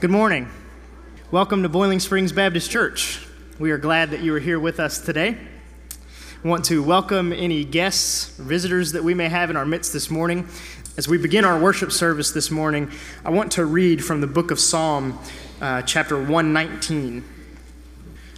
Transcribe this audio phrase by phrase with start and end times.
[0.00, 0.48] Good morning.
[1.30, 3.20] Welcome to Boiling Springs Baptist Church.
[3.58, 5.36] We are glad that you are here with us today.
[6.42, 10.10] I want to welcome any guests visitors that we may have in our midst this
[10.10, 10.48] morning.
[10.96, 12.90] As we begin our worship service this morning,
[13.26, 15.18] I want to read from the book of Psalm,
[15.60, 17.22] uh, chapter 119.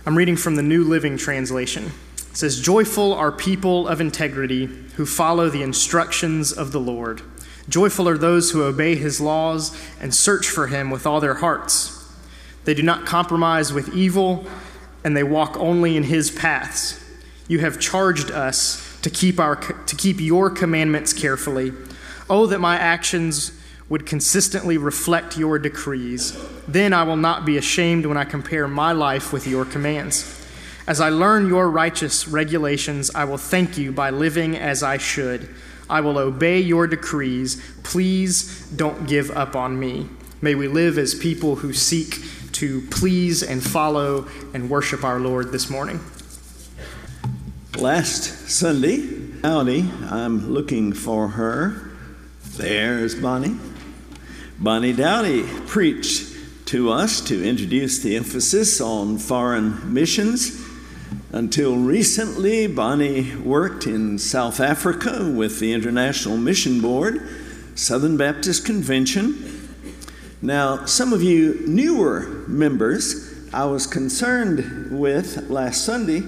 [0.04, 1.92] I'm reading from the New Living Translation.
[2.16, 4.66] It says, Joyful are people of integrity
[4.96, 7.22] who follow the instructions of the Lord.
[7.68, 11.98] Joyful are those who obey his laws and search for him with all their hearts.
[12.64, 14.46] They do not compromise with evil,
[15.04, 16.98] and they walk only in his paths.
[17.48, 21.72] You have charged us to keep, our, to keep your commandments carefully.
[22.30, 23.52] Oh, that my actions
[23.88, 26.36] would consistently reflect your decrees.
[26.66, 30.38] Then I will not be ashamed when I compare my life with your commands.
[30.86, 35.48] As I learn your righteous regulations, I will thank you by living as I should.
[35.92, 37.62] I will obey your decrees.
[37.82, 40.08] Please don't give up on me.
[40.40, 42.16] May we live as people who seek
[42.52, 46.00] to please and follow and worship our Lord this morning.
[47.76, 49.06] Last Sunday,
[49.42, 51.90] Howdy, I'm looking for her.
[52.56, 53.58] There's Bonnie.
[54.58, 56.34] Bonnie Dowdy preached
[56.66, 60.61] to us to introduce the emphasis on foreign missions
[61.32, 67.26] until recently, Bonnie worked in South Africa with the International Mission Board,
[67.74, 69.70] Southern Baptist Convention.
[70.42, 76.22] Now, some of you newer members, I was concerned with last Sunday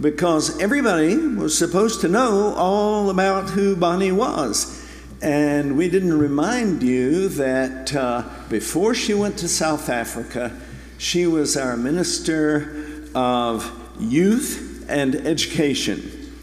[0.00, 4.84] because everybody was supposed to know all about who Bonnie was.
[5.22, 10.58] And we didn't remind you that uh, before she went to South Africa,
[10.98, 16.34] she was our minister of youth and education.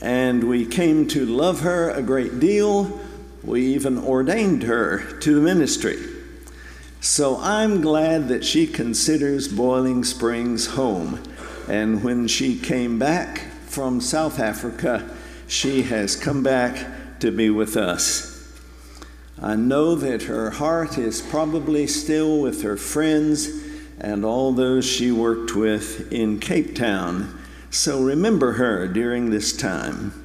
[0.00, 3.00] And we came to love her a great deal.
[3.42, 5.98] We even ordained her to the ministry.
[7.00, 11.22] So I'm glad that she considers Boiling Springs home.
[11.68, 15.08] And when she came back from South Africa,
[15.46, 18.36] she has come back to be with us.
[19.40, 23.65] I know that her heart is probably still with her friends
[23.98, 27.38] and all those she worked with in Cape Town.
[27.70, 30.24] So remember her during this time.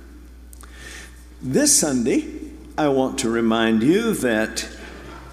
[1.42, 2.28] This Sunday,
[2.78, 4.68] I want to remind you that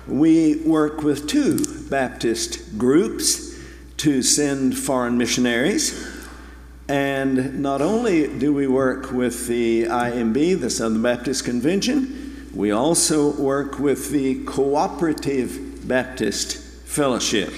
[0.06, 3.58] we work with two Baptist groups
[3.98, 6.16] to send foreign missionaries.
[6.88, 13.32] And not only do we work with the IMB, the Southern Baptist Convention, we also
[13.32, 16.56] work with the Cooperative Baptist
[16.86, 17.52] Fellowship.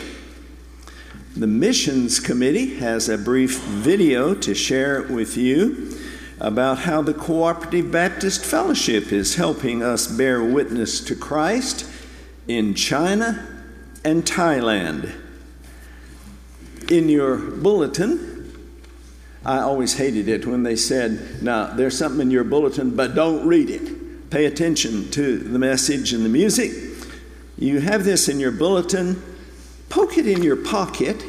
[1.36, 5.96] The Missions Committee has a brief video to share with you
[6.41, 11.88] about how the Cooperative Baptist Fellowship is helping us bear witness to Christ
[12.48, 13.46] in China
[14.04, 15.12] and Thailand.
[16.90, 18.52] In your bulletin,
[19.44, 23.46] I always hated it when they said, Now, there's something in your bulletin, but don't
[23.46, 24.30] read it.
[24.30, 26.72] Pay attention to the message and the music.
[27.56, 29.29] You have this in your bulletin
[29.90, 31.22] poke it in your pocket,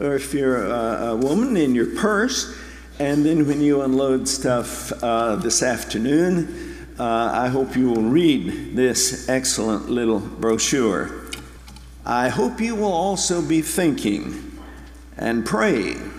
[0.00, 2.56] or if you're a, a woman, in your purse.
[3.00, 8.76] And then when you unload stuff uh, this afternoon, uh, I hope you will read
[8.76, 11.22] this excellent little brochure.
[12.04, 14.60] I hope you will also be thinking
[15.16, 16.12] and praying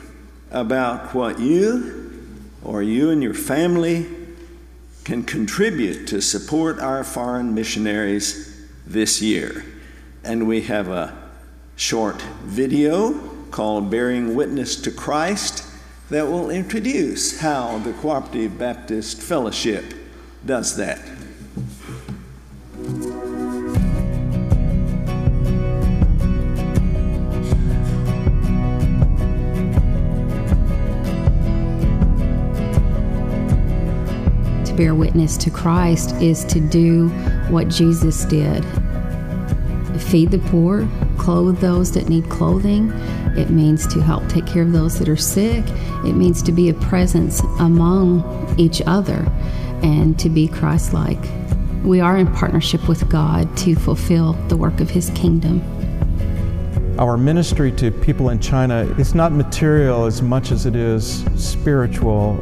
[0.52, 2.12] about what you
[2.64, 4.08] or you and your family
[5.04, 9.66] can contribute to support our foreign missionaries this year.
[10.24, 11.23] And we have a
[11.76, 13.14] short video
[13.52, 15.66] called Bearing Witness to Christ
[16.10, 19.94] that will introduce how the Cooperative Baptist Fellowship
[20.46, 21.00] does that.
[34.66, 37.10] To bear witness to Christ is to do
[37.50, 38.64] what Jesus did
[40.14, 40.88] feed the poor,
[41.24, 42.92] clothe those that need clothing.
[43.38, 45.64] It means to help take care of those that are sick.
[46.06, 49.26] It means to be a presence among each other
[49.82, 51.20] and to be Christ like.
[51.84, 55.62] We are in partnership with God to fulfill the work of His kingdom.
[57.00, 62.36] Our ministry to people in China is not material as much as it is spiritual,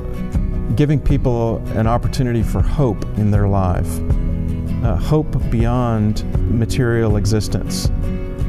[0.75, 3.99] giving people an opportunity for hope in their life
[4.83, 6.23] uh, hope beyond
[6.57, 7.91] material existence.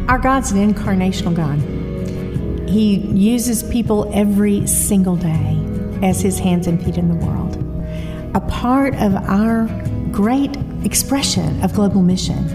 [0.08, 2.68] Our God's an incarnational God.
[2.68, 5.58] He uses people every single day
[6.02, 7.56] as His hands and feet in the world.
[8.34, 9.66] A part of our
[10.10, 12.48] great expression of global mission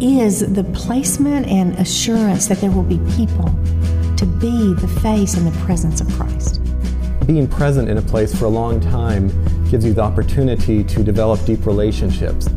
[0.00, 3.46] is the placement and assurance that there will be people
[4.16, 6.60] to be the face and the presence of Christ.
[7.26, 9.28] Being present in a place for a long time
[9.70, 12.48] gives you the opportunity to develop deep relationships.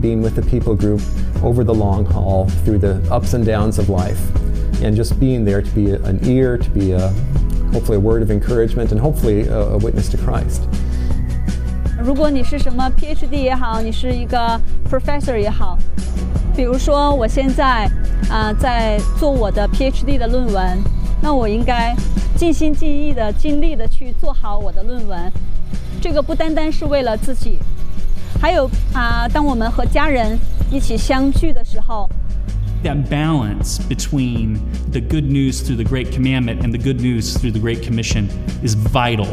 [0.00, 1.02] Being with the people group
[1.43, 4.19] over the long haul through the ups and downs of life,
[4.83, 7.11] and just being there to be an ear, to be a
[7.73, 10.63] hopefully a word of encouragement, and hopefully a, a witness to Christ.
[12.01, 14.59] 如果你是什么 PhD 也好，你是一个
[14.89, 15.77] professor 也好，
[16.55, 17.85] 比如说我现在
[18.29, 20.77] 啊、呃在做我的 PhD 的论文，
[21.21, 21.95] 那我应该
[22.35, 25.19] 尽心尽意的、尽力的去做好我的论文。
[25.99, 27.57] 这个不单单是为了自己，
[28.39, 30.39] 还有啊、当我们和家人
[30.71, 32.09] 一起相聚的时候，
[32.83, 34.59] that balance between
[34.91, 38.27] the good news through the Great Commandment and the good news through the Great Commission
[38.61, 39.27] is vital.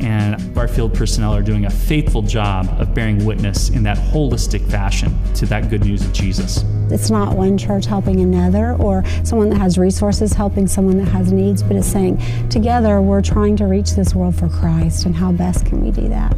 [0.00, 4.64] And our field personnel are doing a faithful job of bearing witness in that holistic
[4.70, 6.64] fashion to that good news of Jesus.
[6.88, 11.32] It's not one church helping another or someone that has resources helping someone that has
[11.32, 15.32] needs, but it's saying together we're trying to reach this world for Christ, and how
[15.32, 16.36] best can we do that?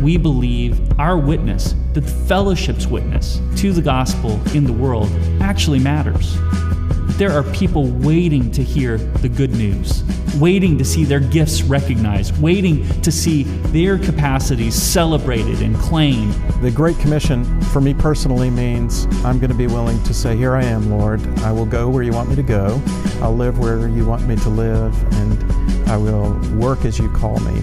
[0.00, 5.10] We believe our witness, the fellowship's witness to the gospel in the world,
[5.40, 6.36] actually matters.
[7.18, 10.02] There are people waiting to hear the good news,
[10.40, 16.32] waiting to see their gifts recognized, waiting to see their capacities celebrated and claimed.
[16.62, 20.56] The Great Commission, for me personally, means I'm going to be willing to say, Here
[20.56, 21.20] I am, Lord.
[21.40, 22.82] I will go where you want me to go.
[23.20, 27.38] I'll live where you want me to live, and I will work as you call
[27.40, 27.62] me.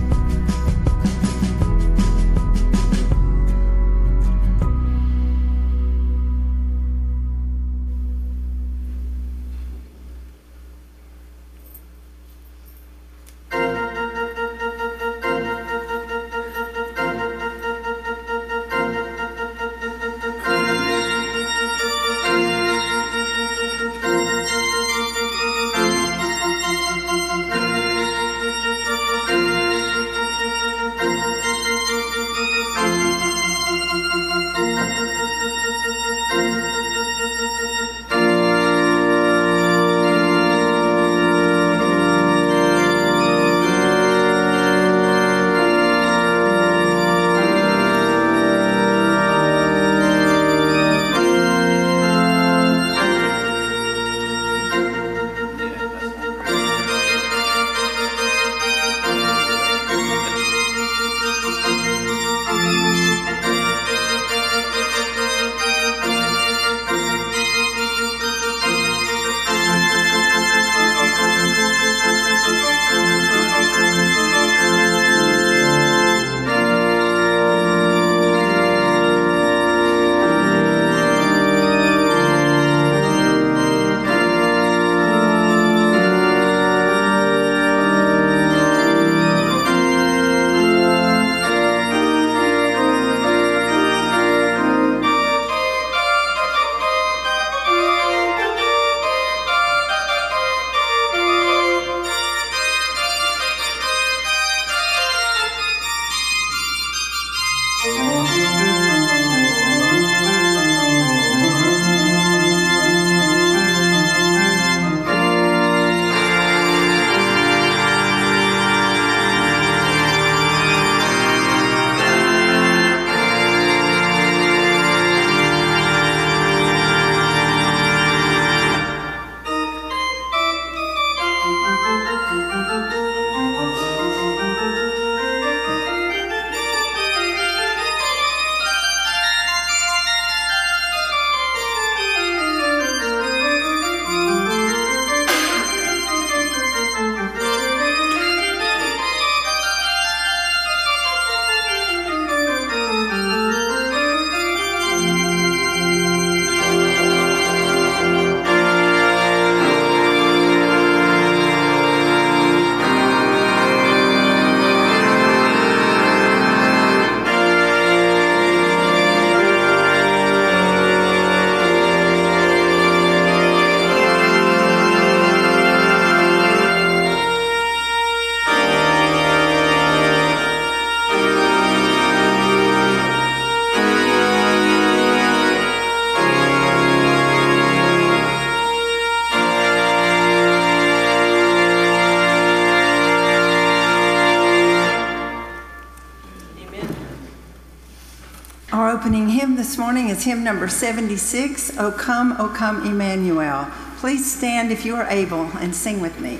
[200.10, 203.72] Is hymn number 76, O Come, O Come, Emmanuel.
[203.98, 206.40] Please stand if you are able and sing with me.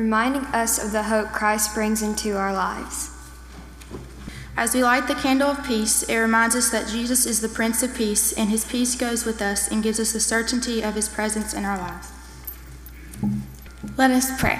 [0.00, 3.10] Reminding us of the hope Christ brings into our lives.
[4.56, 7.82] As we light the candle of peace, it reminds us that Jesus is the Prince
[7.82, 11.08] of Peace, and his peace goes with us and gives us the certainty of his
[11.08, 12.12] presence in our lives.
[13.96, 14.58] Let us pray.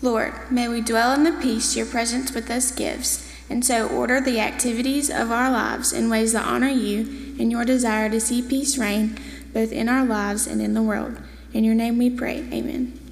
[0.00, 4.20] Lord, may we dwell in the peace your presence with us gives, and so order
[4.20, 8.40] the activities of our lives in ways that honor you and your desire to see
[8.40, 9.18] peace reign
[9.52, 11.20] both in our lives and in the world.
[11.52, 12.48] In your name we pray.
[12.52, 13.07] Amen.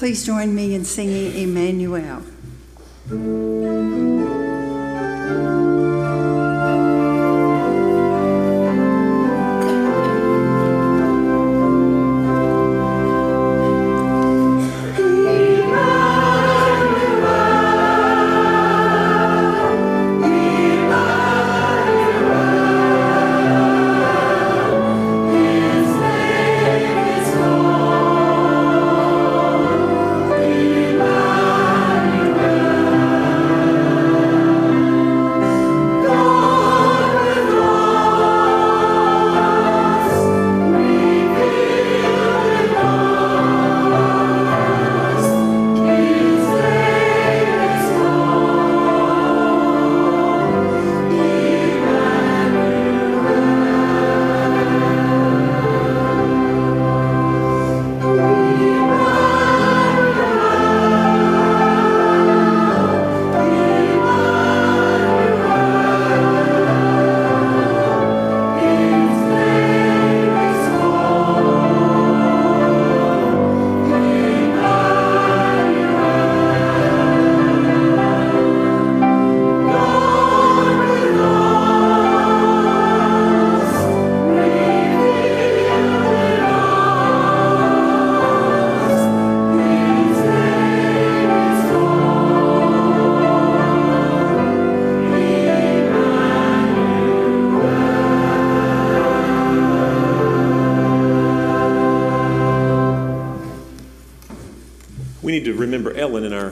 [0.00, 2.22] Please join me in singing Emmanuel.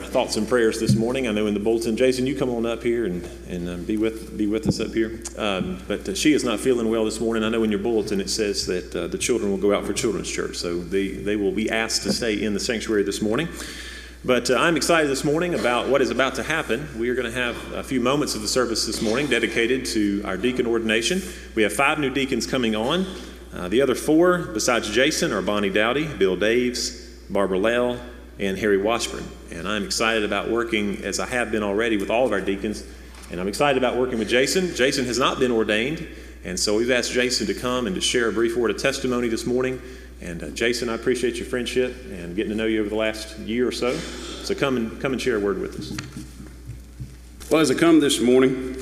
[0.09, 1.27] Thoughts and prayers this morning.
[1.27, 3.95] I know in the bulletin, Jason, you come on up here and, and um, be,
[3.95, 5.21] with, be with us up here.
[5.37, 7.43] Um, but uh, she is not feeling well this morning.
[7.43, 9.93] I know in your bulletin it says that uh, the children will go out for
[9.93, 13.47] children's church, so they, they will be asked to stay in the sanctuary this morning.
[14.25, 16.87] But uh, I'm excited this morning about what is about to happen.
[16.99, 20.23] We are going to have a few moments of the service this morning dedicated to
[20.25, 21.21] our deacon ordination.
[21.55, 23.05] We have five new deacons coming on.
[23.53, 27.99] Uh, the other four, besides Jason, are Bonnie Dowdy, Bill Daves, Barbara Lell,
[28.39, 29.25] and Harry Washburn.
[29.51, 32.83] And I'm excited about working, as I have been already, with all of our deacons.
[33.31, 34.73] And I'm excited about working with Jason.
[34.75, 36.07] Jason has not been ordained,
[36.43, 39.27] and so we've asked Jason to come and to share a brief word of testimony
[39.27, 39.81] this morning.
[40.21, 43.37] And uh, Jason, I appreciate your friendship and getting to know you over the last
[43.39, 43.95] year or so.
[43.97, 47.49] So come and come and share a word with us.
[47.51, 48.75] Well, as I come this morning,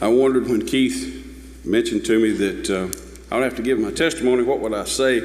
[0.00, 3.90] I wondered when Keith mentioned to me that uh, I would have to give my
[3.90, 4.42] testimony.
[4.42, 5.20] What would I say?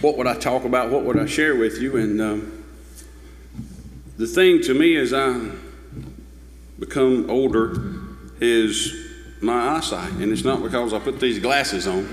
[0.00, 0.90] What would I talk about?
[0.90, 1.96] What would I share with you?
[1.96, 2.61] And um,
[4.22, 5.50] the thing to me as I
[6.78, 7.92] become older
[8.40, 8.94] is
[9.40, 12.08] my eyesight, and it's not because I put these glasses on.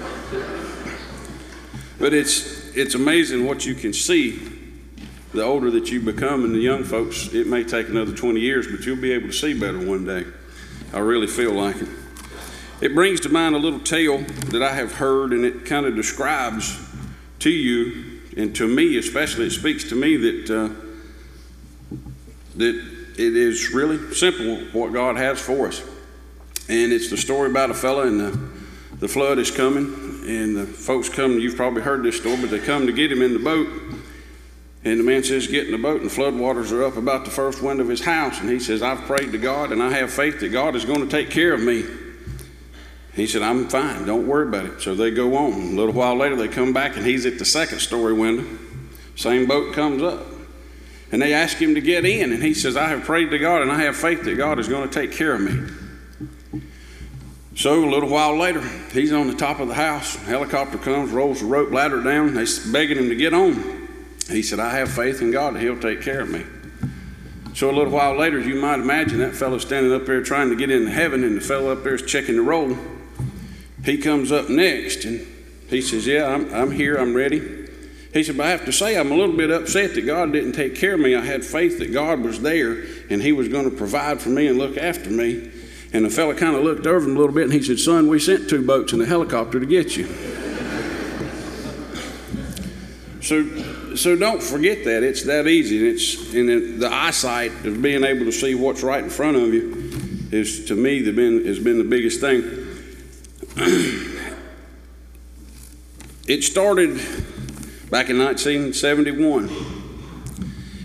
[2.00, 4.40] But it's it's amazing what you can see
[5.36, 8.68] the older that you become and the young folks it may take another 20 years
[8.68, 10.26] but you'll be able to see better one day
[10.94, 11.90] i really feel like it
[12.82, 14.20] it brings to mind a little tale
[14.50, 16.80] that i have heard and it kind of describes
[17.38, 20.89] to you and to me especially it speaks to me that uh,
[22.60, 22.76] that
[23.18, 25.82] it is really simple what god has for us
[26.70, 28.40] and it's the story about a fella and the,
[28.98, 32.60] the flood is coming and the folks come, you've probably heard this story, but they
[32.60, 33.68] come to get him in the boat.
[34.84, 37.32] And the man says, Get in the boat, and the floodwaters are up about the
[37.32, 38.40] first window of his house.
[38.40, 41.02] And he says, I've prayed to God, and I have faith that God is going
[41.02, 41.84] to take care of me.
[43.14, 44.82] He said, I'm fine, don't worry about it.
[44.82, 45.54] So they go on.
[45.54, 48.46] A little while later, they come back, and he's at the second story window.
[49.16, 50.26] Same boat comes up.
[51.12, 53.62] And they ask him to get in, and he says, I have prayed to God,
[53.62, 56.62] and I have faith that God is going to take care of me.
[57.56, 58.62] So a little while later,
[58.94, 60.16] he's on the top of the house.
[60.16, 62.36] Helicopter comes, rolls the rope ladder down.
[62.36, 63.88] They're begging him to get on.
[64.30, 66.46] He said, I have faith in God He'll take care of me.
[67.56, 70.56] So a little while later, you might imagine that fellow standing up there trying to
[70.56, 72.78] get into heaven, and the fellow up there is checking the roll.
[73.84, 75.26] He comes up next and
[75.70, 77.59] he says, Yeah, I'm, I'm here, I'm ready.
[78.14, 80.54] He said, But I have to say, I'm a little bit upset that God didn't
[80.54, 81.16] take care of me.
[81.16, 84.48] I had faith that God was there and He was going to provide for me
[84.48, 85.52] and look after me.
[85.92, 88.08] And the fella kind of looked over him a little bit and he said, Son,
[88.08, 90.06] we sent two boats and a helicopter to get you.
[93.22, 95.02] so, so don't forget that.
[95.02, 95.80] It's that easy.
[95.80, 99.38] And, it's, and it, the eyesight of being able to see what's right in front
[99.38, 102.44] of you is, to me, the been, has been the biggest thing.
[106.28, 107.02] it started
[107.90, 109.50] back in 1971.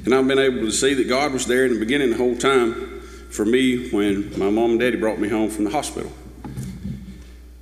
[0.05, 2.37] And I've been able to see that God was there in the beginning the whole
[2.37, 6.13] time for me when my mom and daddy brought me home from the hospital.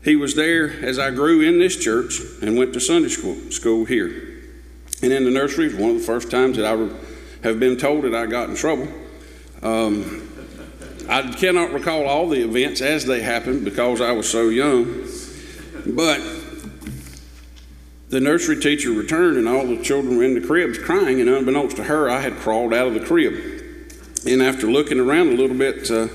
[0.05, 3.85] He was there as I grew in this church and went to Sunday school, school
[3.85, 4.41] here.
[5.03, 6.77] And in the nursery, was one of the first times that I
[7.47, 8.89] have been told that I got in trouble.
[9.63, 10.29] Um,
[11.09, 15.09] I cannot recall all the events as they happened because I was so young.
[15.87, 16.21] But
[18.13, 21.77] the nursery teacher returned, and all the children were in the cribs crying, and unbeknownst
[21.77, 23.33] to her, I had crawled out of the crib.
[24.27, 26.09] And after looking around a little bit uh,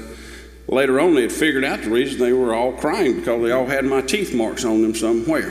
[0.67, 3.65] later on, they had figured out the reason they were all crying because they all
[3.65, 5.49] had my teeth marks on them somewhere.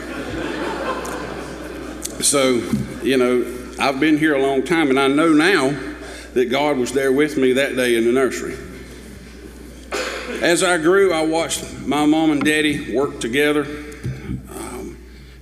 [2.21, 2.63] so,
[3.03, 5.77] you know, I've been here a long time, and I know now
[6.33, 8.55] that God was there with me that day in the nursery.
[10.41, 13.86] As I grew, I watched my mom and daddy work together.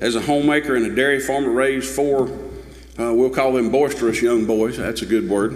[0.05, 2.27] As a homemaker and a dairy farmer, raised four,
[2.99, 4.77] uh, we'll call them boisterous young boys.
[4.77, 5.53] That's a good word.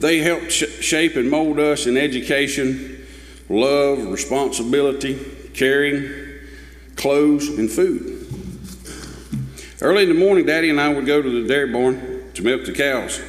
[0.00, 3.06] They helped sh- shape and mold us in education,
[3.50, 5.18] love, responsibility,
[5.52, 6.08] caring,
[6.96, 8.26] clothes, and food.
[9.82, 12.64] Early in the morning, Daddy and I would go to the dairy barn to milk
[12.64, 13.20] the cows.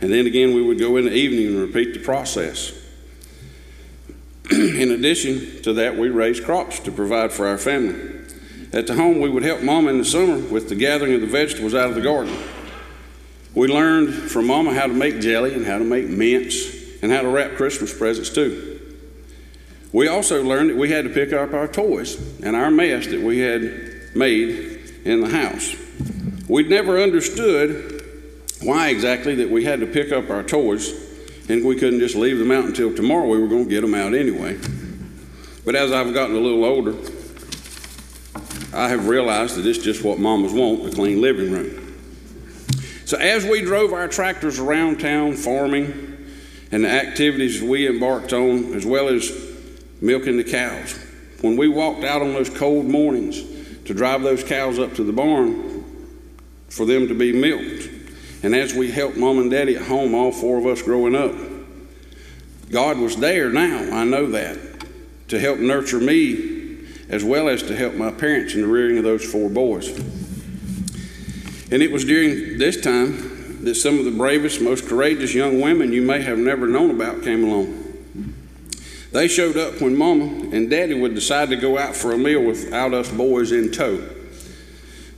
[0.00, 2.72] And then again, we would go in the evening and repeat the process.
[4.52, 8.09] in addition to that, we raised crops to provide for our family.
[8.72, 11.26] At the home, we would help Mama in the summer with the gathering of the
[11.26, 12.36] vegetables out of the garden.
[13.52, 17.22] We learned from Mama how to make jelly and how to make mints and how
[17.22, 18.80] to wrap Christmas presents too.
[19.92, 23.20] We also learned that we had to pick up our toys and our mess that
[23.20, 25.74] we had made in the house.
[26.48, 28.04] We'd never understood
[28.62, 30.92] why exactly that we had to pick up our toys
[31.48, 33.26] and we couldn't just leave them out until tomorrow.
[33.26, 34.58] We were going to get them out anyway.
[35.64, 36.94] But as I've gotten a little older,
[38.72, 41.86] I have realized that it's just what mamas want a clean living room.
[43.04, 46.28] So, as we drove our tractors around town farming
[46.70, 49.32] and the activities we embarked on, as well as
[50.00, 50.96] milking the cows,
[51.40, 53.42] when we walked out on those cold mornings
[53.86, 55.84] to drive those cows up to the barn
[56.68, 57.88] for them to be milked,
[58.44, 61.34] and as we helped mom and daddy at home, all four of us growing up,
[62.70, 64.58] God was there now, I know that,
[65.28, 66.49] to help nurture me
[67.10, 69.88] as well as to help my parents in the rearing of those four boys.
[71.72, 75.92] And it was during this time that some of the bravest, most courageous young women
[75.92, 77.76] you may have never known about came along.
[79.12, 82.42] They showed up when Mama and Daddy would decide to go out for a meal
[82.42, 84.08] without us boys in tow.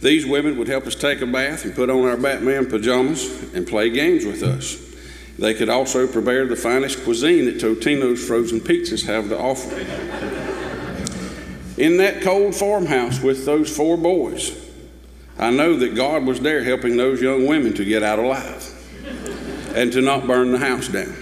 [0.01, 3.67] These women would help us take a bath and put on our Batman pajamas and
[3.67, 4.79] play games with us.
[5.39, 10.42] They could also prepare the finest cuisine that Totino's frozen pizzas have to offer.
[11.77, 14.57] In that cold farmhouse with those four boys,
[15.39, 18.69] I know that God was there helping those young women to get out alive
[19.75, 21.17] and to not burn the house down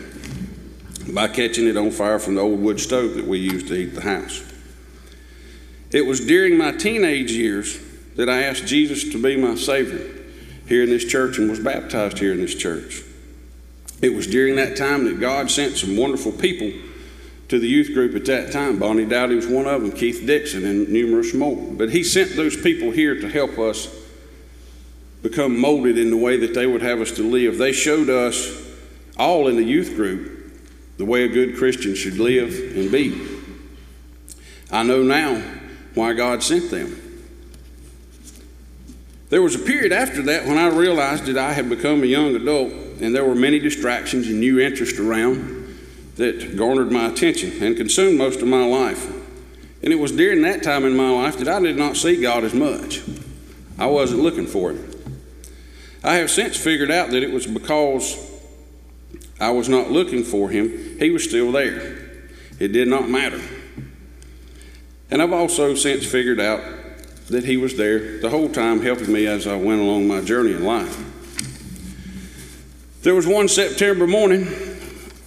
[1.15, 3.95] by catching it on fire from the old wood stove that we used to heat
[3.95, 4.45] the house.
[5.93, 7.81] It was during my teenage years
[8.17, 10.07] that I asked Jesus to be my Savior
[10.67, 13.03] here in this church and was baptized here in this church.
[14.03, 16.73] It was during that time that God sent some wonderful people
[17.51, 18.79] to the youth group at that time.
[18.79, 21.57] Bonnie Dowdy was one of them, Keith Dixon, and numerous more.
[21.57, 23.93] But He sent those people here to help us
[25.21, 27.59] become molded in the way that they would have us to live.
[27.59, 28.67] They showed us
[29.19, 30.53] all in the youth group
[30.97, 33.21] the way a good Christian should live and be.
[34.71, 35.43] I know now
[35.95, 36.97] why God sent them.
[39.29, 42.37] There was a period after that when I realized that I had become a young
[42.37, 45.60] adult and there were many distractions and new interests around
[46.21, 49.11] that garnered my attention and consumed most of my life.
[49.83, 52.45] And it was during that time in my life that I did not see God
[52.45, 53.01] as much.
[53.79, 54.87] I wasn't looking for Him.
[56.05, 58.19] I have since figured out that it was because
[59.41, 62.11] I was not looking for Him, He was still there.
[62.59, 63.41] It did not matter.
[65.11, 66.61] And I've also since figured out
[67.29, 70.53] that He was there the whole time helping me as I went along my journey
[70.53, 71.07] in life.
[73.01, 74.70] There was one September morning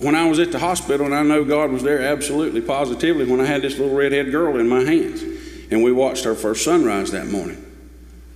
[0.04, 3.40] when I was at the hospital, and I know God was there absolutely positively when
[3.40, 5.24] I had this little redhead girl in my hands.
[5.72, 7.66] And we watched our first sunrise that morning.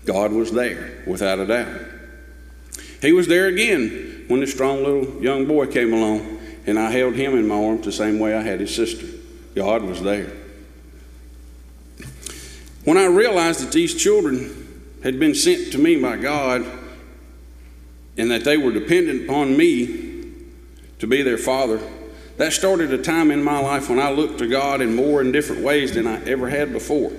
[0.06, 1.82] God was there, without a doubt.
[3.01, 7.15] He was there again when the strong little young boy came along, and I held
[7.15, 9.06] him in my arms the same way I had his sister.
[9.53, 10.32] God was there.
[12.86, 16.65] When I realized that these children had been sent to me by God
[18.17, 20.07] and that they were dependent upon me
[21.00, 21.80] to be their father,
[22.38, 25.34] that started a time in my life when I looked to God in more and
[25.34, 27.12] different ways than I ever had before.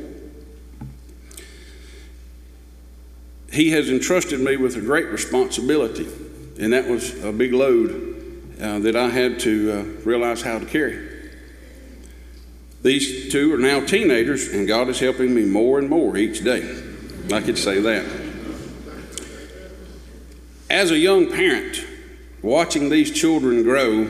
[3.50, 6.06] He has entrusted me with a great responsibility,
[6.60, 10.66] and that was a big load uh, that I had to uh, realize how to
[10.66, 11.08] carry.
[12.82, 16.84] These two are now teenagers, and God is helping me more and more each day.
[17.32, 18.06] I could say that.
[20.70, 21.84] As a young parent,
[22.42, 24.06] watching these children grow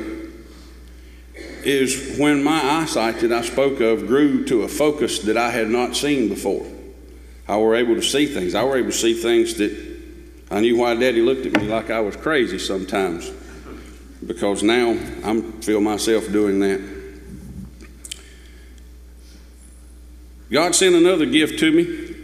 [1.65, 5.69] is when my eyesight that I spoke of grew to a focus that I had
[5.69, 6.67] not seen before.
[7.47, 8.55] I were able to see things.
[8.55, 9.89] I were able to see things that
[10.51, 13.31] I knew why Daddy looked at me like I was crazy sometimes,
[14.27, 14.91] because now
[15.25, 16.99] I feel myself doing that.
[20.51, 22.15] God sent another gift to me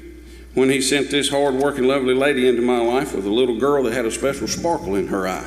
[0.54, 3.82] when He sent this hard working, lovely lady into my life with a little girl
[3.82, 5.46] that had a special sparkle in her eye.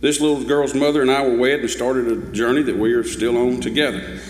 [0.00, 3.04] This little girl's mother and I were wed and started a journey that we are
[3.04, 4.20] still on together.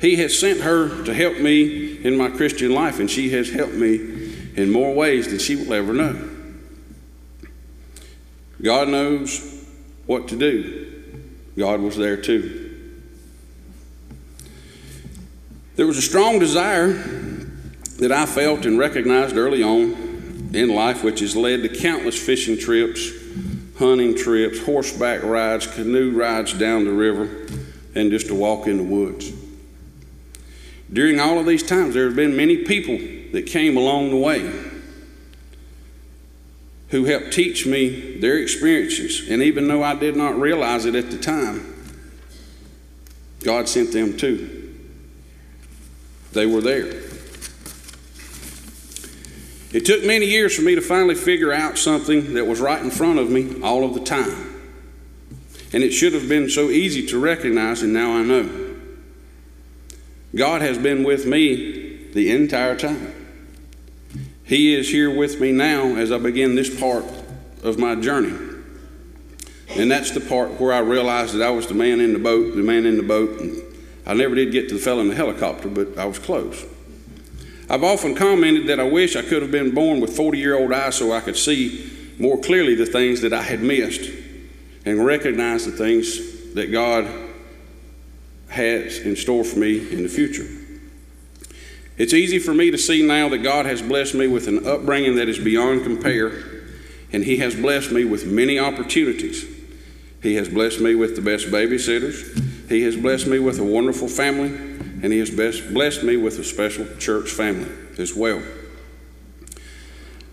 [0.00, 3.74] He has sent her to help me in my Christian life, and she has helped
[3.74, 3.96] me
[4.54, 6.28] in more ways than she will ever know.
[8.60, 9.66] God knows
[10.06, 11.12] what to do.
[11.56, 12.64] God was there too.
[15.76, 16.92] There was a strong desire
[17.98, 22.58] that I felt and recognized early on in life, which has led to countless fishing
[22.58, 23.12] trips,
[23.78, 27.46] hunting trips, horseback rides, canoe rides down the river,
[27.94, 29.32] and just a walk in the woods.
[30.92, 32.98] During all of these times, there have been many people
[33.32, 34.68] that came along the way
[36.88, 39.28] who helped teach me their experiences.
[39.28, 41.74] And even though I did not realize it at the time,
[43.44, 44.74] God sent them too.
[46.32, 46.97] They were there.
[49.72, 52.90] It took many years for me to finally figure out something that was right in
[52.90, 54.54] front of me all of the time.
[55.72, 58.76] And it should have been so easy to recognize, and now I know.
[60.34, 63.14] God has been with me the entire time.
[64.44, 67.04] He is here with me now as I begin this part
[67.62, 68.34] of my journey.
[69.68, 72.56] And that's the part where I realized that I was the man in the boat,
[72.56, 73.38] the man in the boat.
[73.40, 73.62] And
[74.06, 76.64] I never did get to the fellow in the helicopter, but I was close.
[77.70, 80.72] I've often commented that I wish I could have been born with 40 year old
[80.72, 84.10] eyes so I could see more clearly the things that I had missed
[84.84, 87.06] and recognize the things that God
[88.48, 90.46] has in store for me in the future.
[91.98, 95.16] It's easy for me to see now that God has blessed me with an upbringing
[95.16, 96.32] that is beyond compare,
[97.12, 99.44] and He has blessed me with many opportunities.
[100.22, 102.68] He has blessed me with the best babysitters.
[102.68, 104.50] He has blessed me with a wonderful family,
[105.02, 108.42] and He has blessed me with a special church family as well.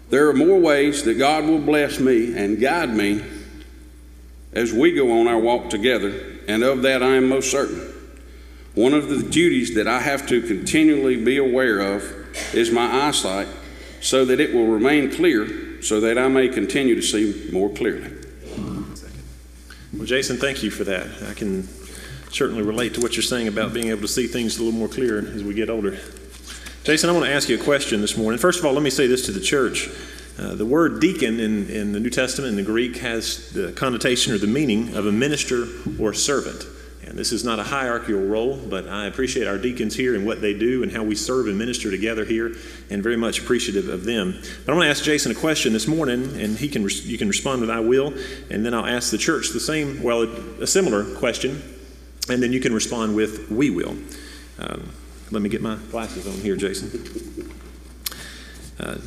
[0.09, 3.23] There are more ways that God will bless me and guide me
[4.53, 7.91] as we go on our walk together, and of that I am most certain.
[8.75, 12.03] One of the duties that I have to continually be aware of
[12.53, 13.47] is my eyesight
[14.01, 18.11] so that it will remain clear so that I may continue to see more clearly.
[19.93, 21.07] Well, Jason, thank you for that.
[21.29, 21.67] I can
[22.31, 24.87] certainly relate to what you're saying about being able to see things a little more
[24.87, 25.97] clear as we get older.
[26.83, 28.39] Jason, I want to ask you a question this morning.
[28.39, 29.89] First of all, let me say this to the church.
[30.37, 34.33] Uh, the word deacon in, in the New Testament, in the Greek, has the connotation
[34.33, 35.67] or the meaning of a minister
[35.99, 36.65] or servant.
[37.05, 40.41] And this is not a hierarchical role, but I appreciate our deacons here and what
[40.41, 42.55] they do and how we serve and minister together here,
[42.89, 44.39] and very much appreciative of them.
[44.65, 47.27] But I want to ask Jason a question this morning, and he can you can
[47.27, 48.13] respond with "I will,"
[48.49, 50.23] and then I'll ask the church the same, well,
[50.59, 51.61] a similar question,
[52.29, 53.95] and then you can respond with "We will."
[54.59, 54.91] Um,
[55.31, 57.51] let me get my glasses on here, Jason.
[58.79, 58.97] Uh,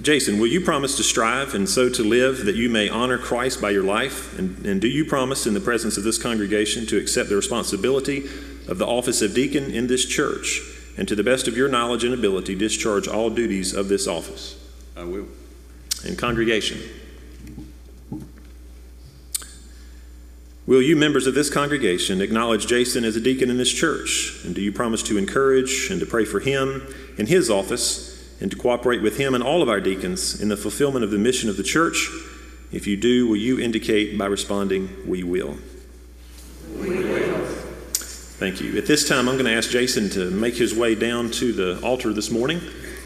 [0.00, 3.60] Jason, will you promise to strive and so to live that you may honor Christ
[3.60, 4.36] by your life?
[4.38, 8.24] And, and, do you promise in the presence of this congregation to accept the responsibility
[8.66, 10.60] of the office of deacon in this church
[10.96, 14.56] and to the best of your knowledge and ability discharge all duties of this office?
[14.96, 15.26] I will.
[16.04, 16.80] And congregation,
[20.66, 24.40] will you, members of this congregation, acknowledge Jason as a deacon in this church?
[24.44, 26.82] And do you promise to encourage and to pray for him
[27.18, 28.14] in his office?
[28.40, 31.18] and to cooperate with him and all of our deacons in the fulfillment of the
[31.18, 32.10] mission of the church?
[32.72, 35.56] If you do, will you indicate by responding, We will?
[36.76, 37.44] We will.
[38.36, 38.76] Thank you.
[38.76, 41.80] At this time, I'm going to ask Jason to make his way down to the
[41.82, 42.60] altar this morning.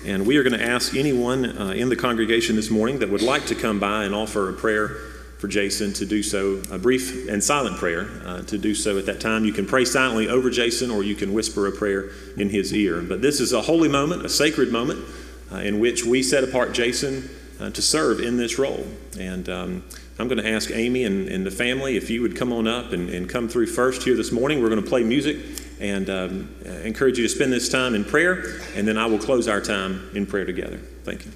[0.07, 3.23] And we are going to ask anyone uh, in the congregation this morning that would
[3.23, 4.97] like to come by and offer a prayer
[5.39, 9.07] for Jason to do so, a brief and silent prayer uh, to do so at
[9.07, 9.45] that time.
[9.45, 13.01] You can pray silently over Jason or you can whisper a prayer in his ear.
[13.01, 15.05] But this is a holy moment, a sacred moment
[15.53, 18.87] uh, in which we set apart Jason uh, to serve in this role.
[19.19, 19.85] And um,
[20.19, 22.93] I'm going to ask Amy and, and, the family if you would come on up
[22.93, 24.61] and, and, come through first here this morning.
[24.61, 25.37] We're going to play music
[25.81, 29.47] and um, encourage you to spend this time in prayer, and then I will close
[29.47, 30.79] our time in prayer together.
[31.05, 31.33] Thank you.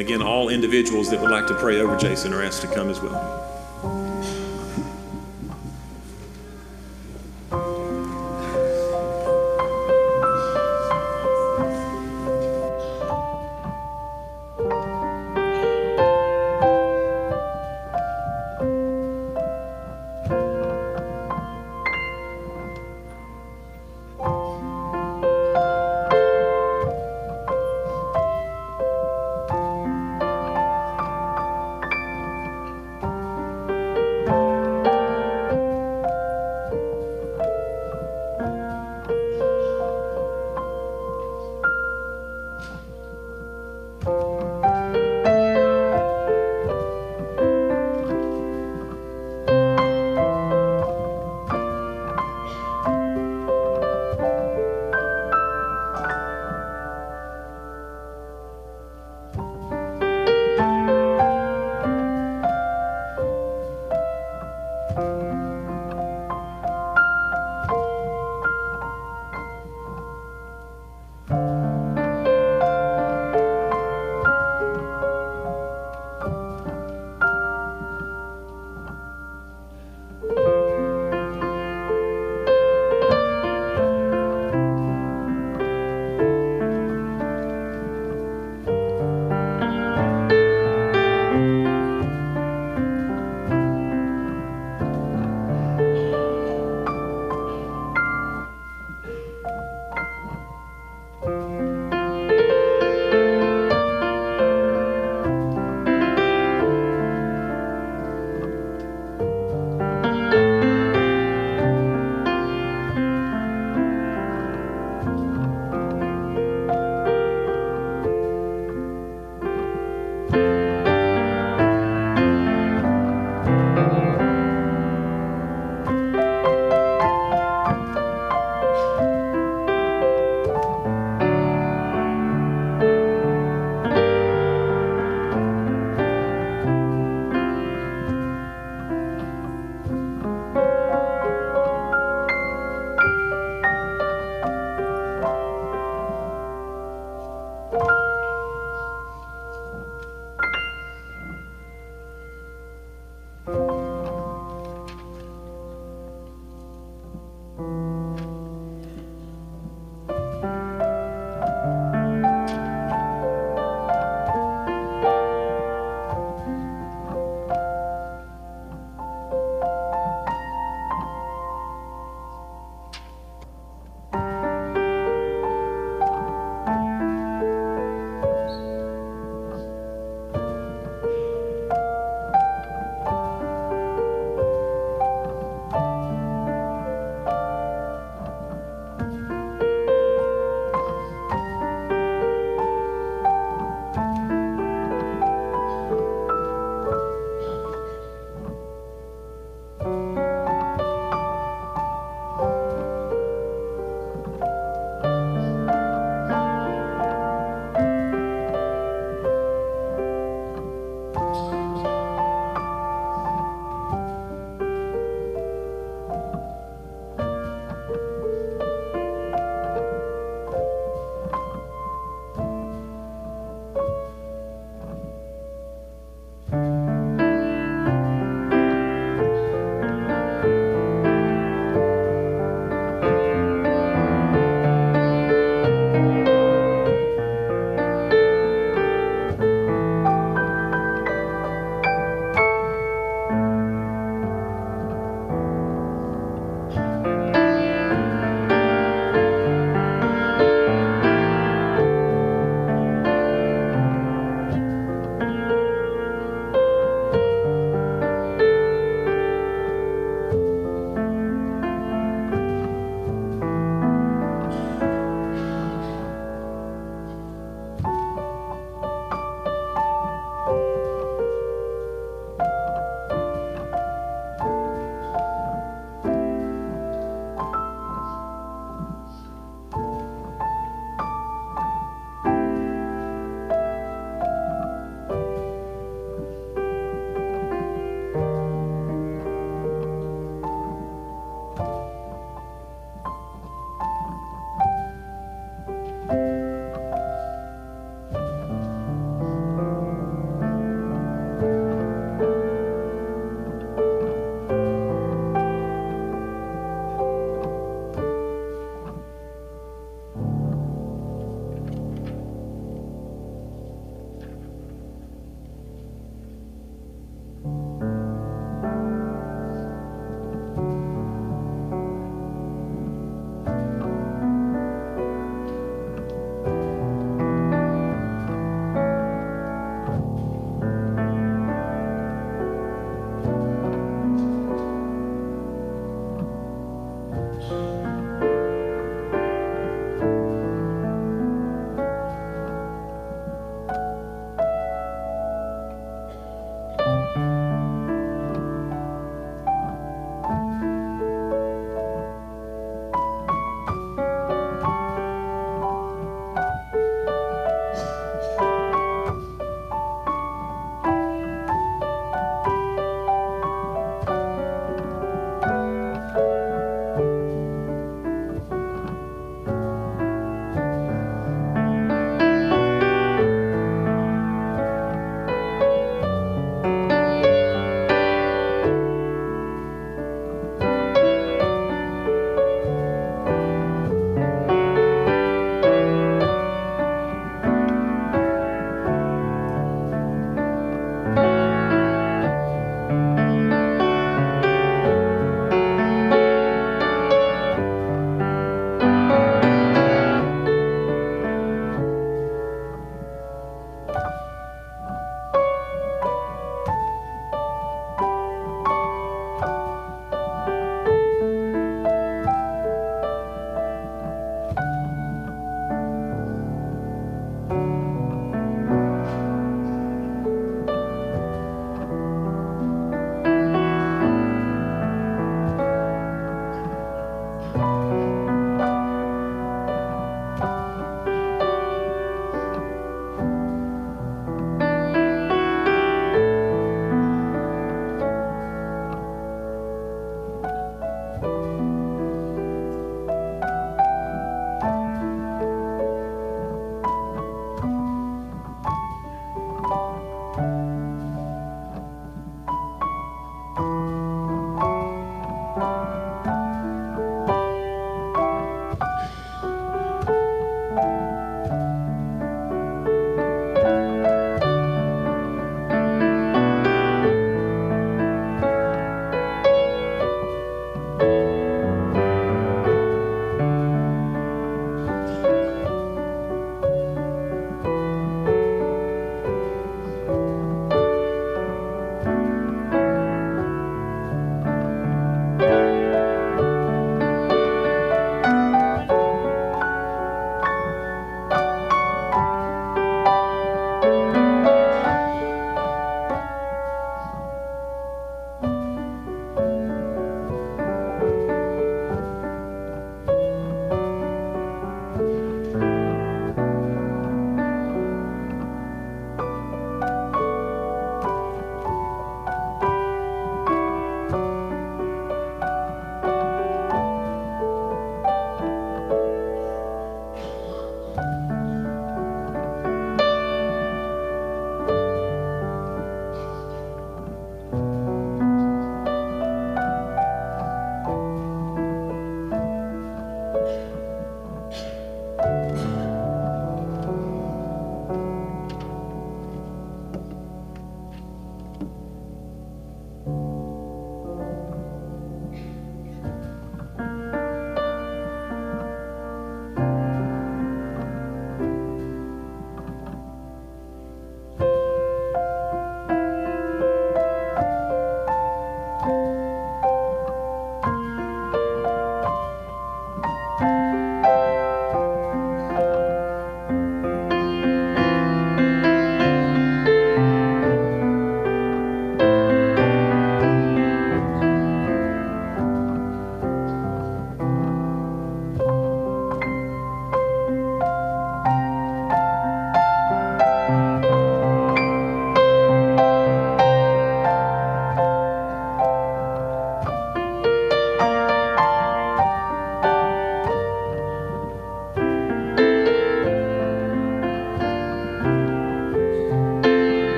[0.00, 2.88] And again, all individuals that would like to pray over Jason are asked to come
[2.88, 3.49] as well.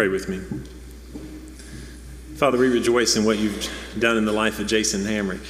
[0.00, 0.40] Pray with me.
[2.36, 5.46] Father, we rejoice in what you've done in the life of Jason Hamrick.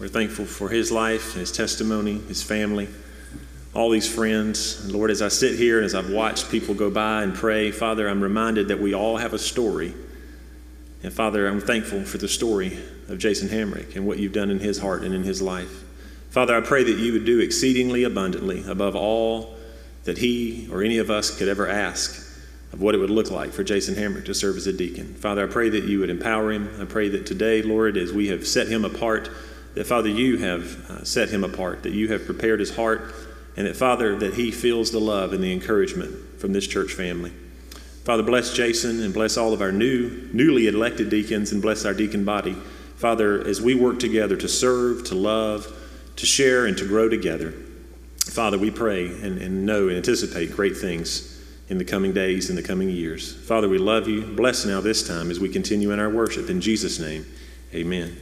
[0.00, 2.88] We're thankful for his life, his testimony, his family,
[3.74, 4.80] all these friends.
[4.82, 7.70] And Lord, as I sit here and as I've watched people go by and pray,
[7.70, 9.94] Father, I'm reminded that we all have a story.
[11.04, 12.76] And Father, I'm thankful for the story
[13.08, 15.84] of Jason Hamrick and what you've done in his heart and in his life.
[16.30, 19.54] Father, I pray that you would do exceedingly abundantly above all
[20.02, 22.24] that he or any of us could ever ask
[22.72, 25.14] of what it would look like for Jason Hamrick to serve as a deacon.
[25.14, 26.70] Father, I pray that you would empower him.
[26.80, 29.30] I pray that today, Lord, as we have set him apart,
[29.74, 33.14] that Father, you have uh, set him apart, that you have prepared his heart,
[33.56, 37.32] and that Father, that he feels the love and the encouragement from this church family.
[38.04, 41.94] Father, bless Jason and bless all of our new, newly elected deacons and bless our
[41.94, 42.56] deacon body.
[42.96, 45.72] Father, as we work together to serve, to love,
[46.16, 47.52] to share, and to grow together,
[48.26, 51.37] Father, we pray and, and know and anticipate great things
[51.68, 53.34] in the coming days and the coming years.
[53.46, 54.22] Father, we love you.
[54.22, 56.48] Bless now this time as we continue in our worship.
[56.48, 57.26] In Jesus' name,
[57.74, 58.16] amen.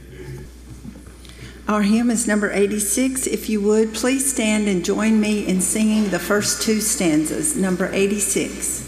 [1.67, 3.27] Our hymn is number 86.
[3.27, 7.89] If you would, please stand and join me in singing the first two stanzas, number
[7.91, 8.86] 86.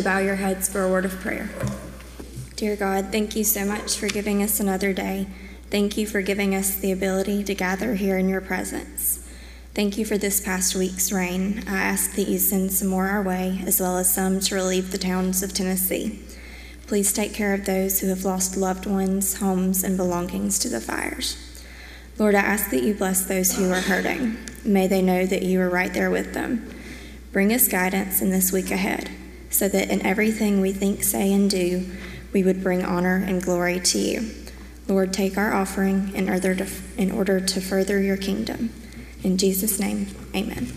[0.00, 1.50] To bow your heads for a word of prayer.
[2.56, 5.26] Dear God, thank you so much for giving us another day.
[5.68, 9.28] Thank you for giving us the ability to gather here in your presence.
[9.74, 11.64] Thank you for this past week's rain.
[11.68, 14.90] I ask that you send some more our way, as well as some to relieve
[14.90, 16.18] the towns of Tennessee.
[16.86, 20.80] Please take care of those who have lost loved ones, homes, and belongings to the
[20.80, 21.62] fires.
[22.16, 24.38] Lord, I ask that you bless those who are hurting.
[24.64, 26.74] May they know that you are right there with them.
[27.32, 29.10] Bring us guidance in this week ahead
[29.60, 31.84] so that in everything we think, say, and do,
[32.32, 34.30] we would bring honor and glory to you.
[34.88, 38.70] Lord, take our offering in order to, in order to further your kingdom.
[39.22, 40.72] In Jesus' name, amen.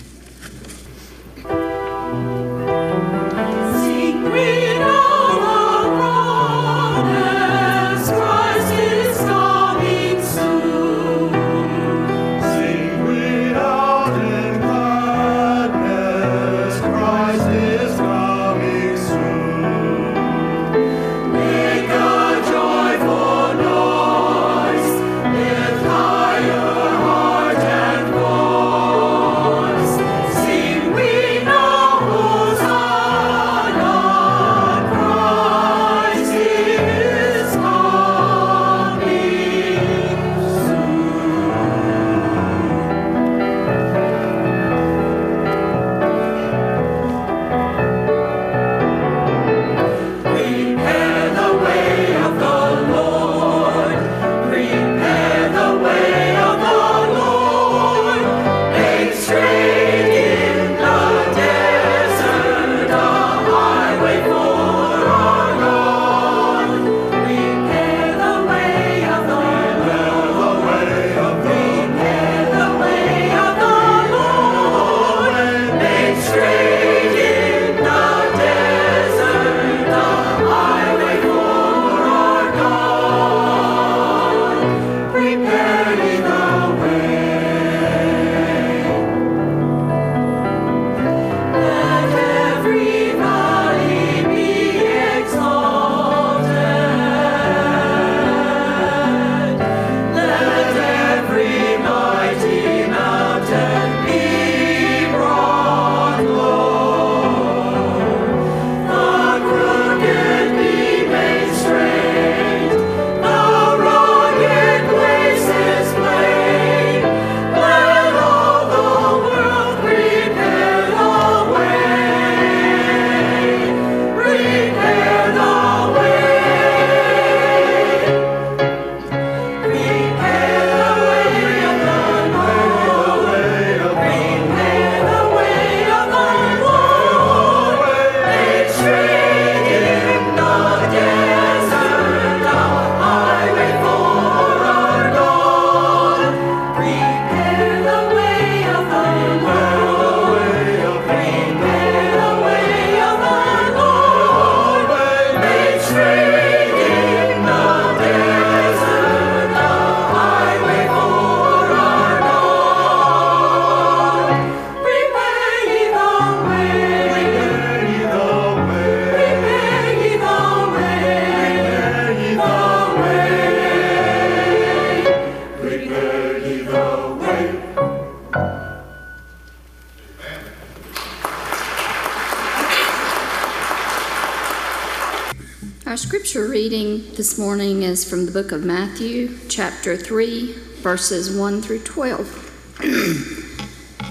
[187.24, 190.52] This morning is from the book of Matthew, chapter 3,
[190.82, 192.82] verses 1 through 12.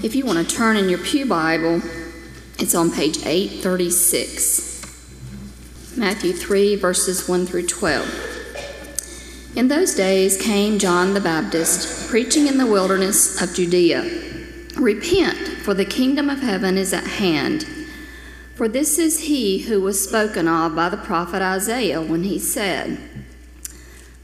[0.03, 1.79] if you want to turn in your Pew Bible,
[2.57, 5.95] it's on page 836.
[5.95, 9.51] Matthew 3, verses 1 through 12.
[9.57, 14.09] In those days came John the Baptist, preaching in the wilderness of Judea
[14.75, 17.67] Repent, for the kingdom of heaven is at hand.
[18.63, 22.97] For this is he who was spoken of by the prophet Isaiah when he said,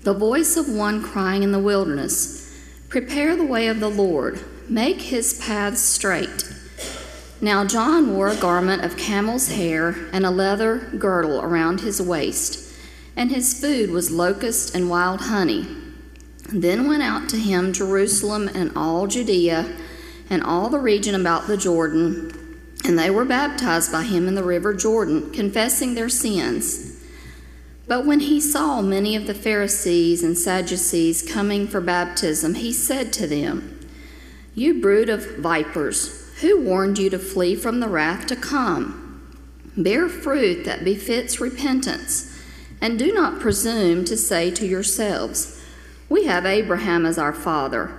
[0.03, 2.49] The voice of one crying in the wilderness,
[2.87, 6.49] Prepare the way of the Lord, make his paths straight.
[7.41, 12.73] Now John wore a garment of camel's hair and a leather girdle around his waist,
[13.17, 15.67] and his food was locust and wild honey.
[16.47, 19.75] Then went out to him Jerusalem and all Judea
[20.29, 22.38] and all the region about the Jordan
[22.85, 27.03] and they were baptized by him in the river Jordan, confessing their sins.
[27.87, 33.11] But when he saw many of the Pharisees and Sadducees coming for baptism, he said
[33.13, 33.79] to them,
[34.53, 39.05] You brood of vipers, who warned you to flee from the wrath to come?
[39.75, 42.37] Bear fruit that befits repentance,
[42.79, 45.59] and do not presume to say to yourselves,
[46.09, 47.98] We have Abraham as our father.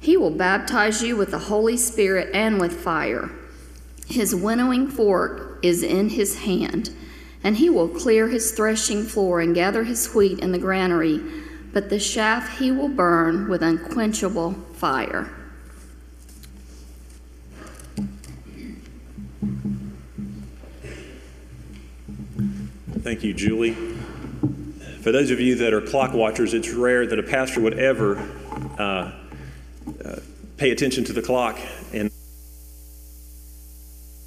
[0.00, 3.30] He will baptize you with the Holy Spirit and with fire.
[4.06, 6.90] His winnowing fork is in his hand,
[7.44, 11.20] and he will clear his threshing floor and gather his wheat in the granary,
[11.72, 15.30] but the chaff he will burn with unquenchable fire.
[23.02, 23.76] Thank you, Julie.
[25.02, 28.18] For those of you that are clock watchers, it's rare that a pastor would ever
[28.78, 29.12] uh,
[30.04, 30.20] uh,
[30.56, 31.58] pay attention to the clock.
[31.92, 32.10] And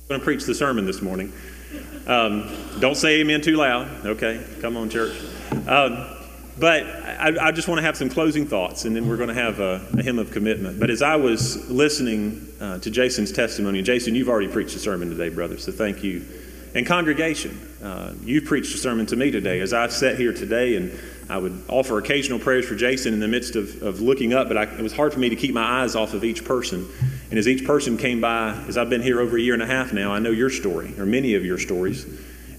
[0.02, 1.32] I'm going to preach the sermon this morning.
[2.08, 2.50] Um,
[2.80, 4.06] don't say amen too loud.
[4.06, 5.18] Okay, come on, church.
[5.68, 6.06] Um,
[6.60, 9.34] but I, I, just want to have some closing thoughts, and then we're going to
[9.34, 10.80] have a, a hymn of commitment.
[10.80, 15.10] But as I was listening uh, to Jason's testimony, Jason, you've already preached a sermon
[15.10, 16.26] today, brother, so thank you.
[16.76, 19.62] And congregation, uh, you preached a sermon to me today.
[19.62, 20.92] As I sat here today and
[21.30, 24.58] I would offer occasional prayers for Jason in the midst of, of looking up, but
[24.58, 26.88] I, it was hard for me to keep my eyes off of each person.
[27.30, 29.68] And as each person came by, as I've been here over a year and a
[29.68, 32.06] half now, I know your story, or many of your stories.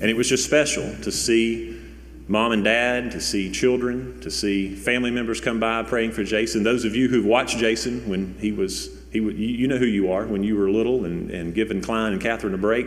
[0.00, 1.80] And it was just special to see
[2.26, 6.62] mom and dad, to see children, to see family members come by praying for Jason.
[6.62, 10.26] Those of you who've watched Jason when he was, he, you know who you are
[10.26, 12.86] when you were little and, and given Klein and Catherine a break.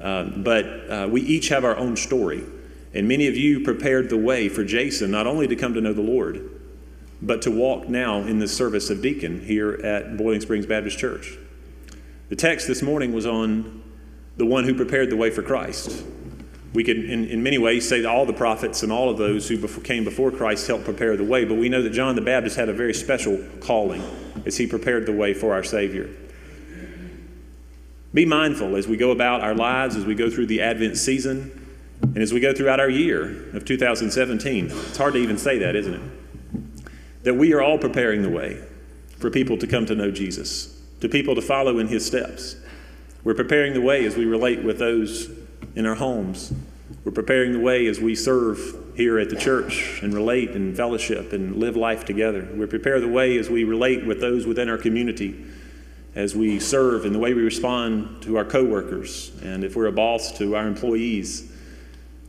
[0.00, 2.44] Uh, but uh, we each have our own story.
[2.94, 5.92] And many of you prepared the way for Jason not only to come to know
[5.92, 6.48] the Lord,
[7.20, 11.36] but to walk now in the service of deacon here at Boiling Springs Baptist Church.
[12.28, 13.82] The text this morning was on
[14.36, 16.04] the one who prepared the way for Christ.
[16.72, 19.48] We could, in, in many ways, say that all the prophets and all of those
[19.48, 22.20] who before, came before Christ helped prepare the way, but we know that John the
[22.20, 24.02] Baptist had a very special calling
[24.44, 26.10] as he prepared the way for our Savior.
[28.12, 31.63] Be mindful as we go about our lives, as we go through the Advent season
[32.14, 35.74] and as we go throughout our year of 2017, it's hard to even say that,
[35.74, 36.02] isn't it?
[37.24, 38.62] That we are all preparing the way
[39.18, 42.54] for people to come to know Jesus, to people to follow in his steps.
[43.24, 45.28] We're preparing the way as we relate with those
[45.74, 46.52] in our homes.
[47.04, 51.32] We're preparing the way as we serve here at the church and relate and fellowship
[51.32, 52.48] and live life together.
[52.54, 55.44] We prepare the way as we relate with those within our community,
[56.14, 59.92] as we serve and the way we respond to our coworkers, and if we're a
[59.92, 61.50] boss to our employees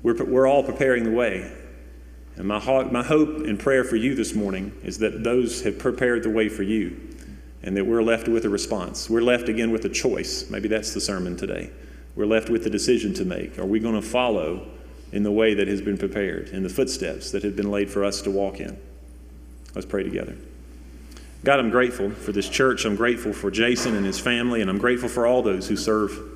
[0.05, 1.51] we're, we're all preparing the way.
[2.35, 6.21] And my, my hope and prayer for you this morning is that those have prepared
[6.21, 7.09] the way for you
[7.63, 9.09] and that we're left with a response.
[9.09, 10.47] We're left again with a choice.
[10.51, 11.71] Maybe that's the sermon today.
[12.15, 13.57] We're left with a decision to make.
[13.57, 14.67] Are we going to follow
[15.11, 18.05] in the way that has been prepared, in the footsteps that have been laid for
[18.05, 18.77] us to walk in?
[19.73, 20.35] Let's pray together.
[21.43, 22.85] God, I'm grateful for this church.
[22.85, 26.34] I'm grateful for Jason and his family, and I'm grateful for all those who serve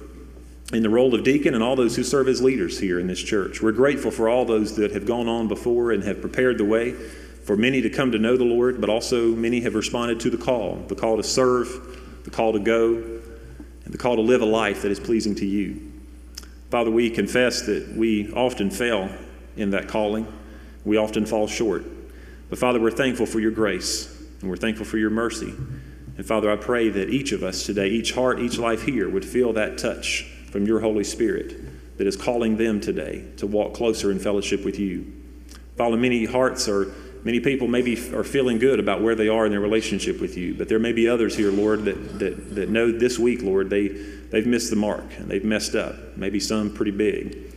[0.72, 3.22] in the role of deacon and all those who serve as leaders here in this
[3.22, 3.62] church.
[3.62, 6.92] We're grateful for all those that have gone on before and have prepared the way
[6.92, 10.38] for many to come to know the Lord, but also many have responded to the
[10.38, 14.46] call the call to serve, the call to go, and the call to live a
[14.46, 15.92] life that is pleasing to you.
[16.70, 19.10] Father, we confess that we often fail
[19.58, 20.32] in that calling.
[20.86, 21.84] We often fall short.
[22.52, 25.54] But Father, we're thankful for your grace and we're thankful for your mercy.
[26.18, 29.26] And Father, I pray that each of us today, each heart, each life here, would
[29.26, 34.12] feel that touch from your Holy Spirit that is calling them today to walk closer
[34.12, 35.14] in fellowship with you.
[35.76, 36.94] Father, many hearts are,
[37.24, 40.56] many people maybe are feeling good about where they are in their relationship with you,
[40.56, 43.88] but there may be others here, Lord, that, that, that know this week, Lord, they,
[43.88, 47.50] they've missed the mark and they've messed up, maybe some pretty big.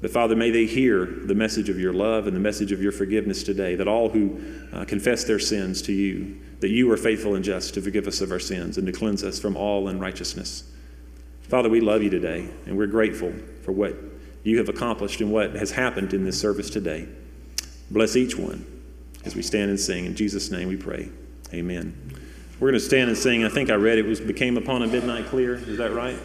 [0.00, 2.92] But Father, may they hear the message of your love and the message of your
[2.92, 4.40] forgiveness today, that all who
[4.72, 8.20] uh, confess their sins to you, that you are faithful and just to forgive us
[8.20, 10.70] of our sins and to cleanse us from all unrighteousness.
[11.48, 13.32] Father, we love you today, and we're grateful
[13.62, 13.94] for what
[14.42, 17.06] you have accomplished and what has happened in this service today.
[17.88, 18.66] Bless each one
[19.24, 20.06] as we stand and sing.
[20.06, 21.08] In Jesus' name we pray.
[21.54, 21.94] Amen.
[22.58, 23.44] We're going to stand and sing.
[23.44, 25.54] I think I read it was became upon a midnight clear.
[25.54, 26.18] Is that right?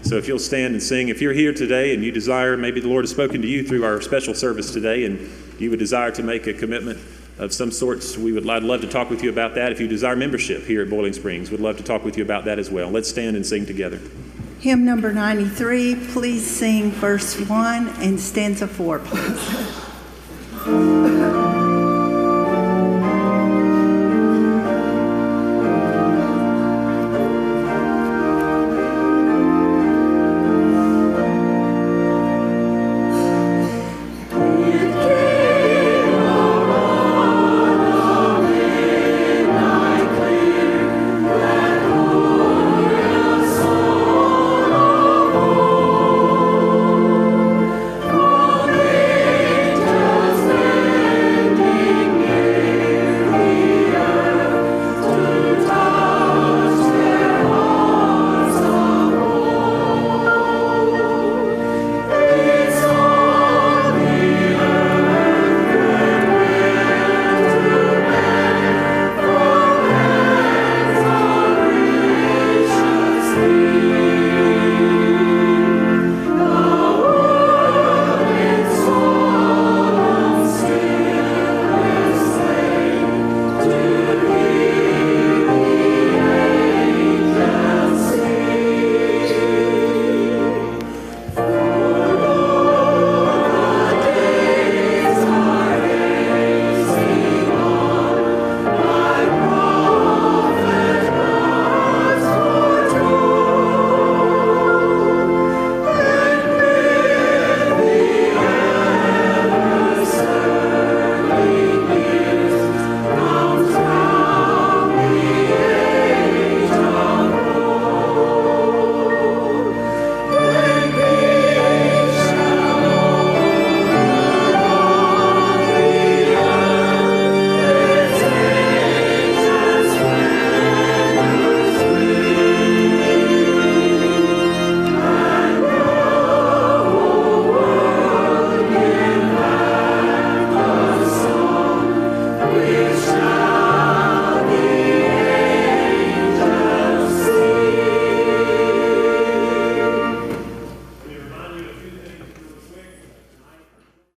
[0.00, 2.88] So if you'll stand and sing, if you're here today and you desire, maybe the
[2.88, 6.22] Lord has spoken to you through our special service today, and you would desire to
[6.22, 6.98] make a commitment
[7.38, 9.72] of some sorts, we would I'd love to talk with you about that.
[9.72, 12.46] If you desire membership here at Boiling Springs, we'd love to talk with you about
[12.46, 12.90] that as well.
[12.90, 14.00] Let's stand and sing together.
[14.64, 19.84] Hymn number 93, please sing verse 1 and stanza 4, please.